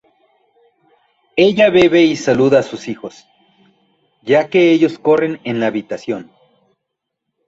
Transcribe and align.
Ella 1.35 1.69
bebe 1.69 2.01
y 2.01 2.15
saluda 2.15 2.57
a 2.57 2.63
sus 2.63 2.87
hijos, 2.87 3.27
ya 4.23 4.49
que 4.49 4.71
ellos 4.71 4.97
corren 4.97 5.39
en 5.43 5.59
la 5.59 5.67
habitación. 5.67 6.31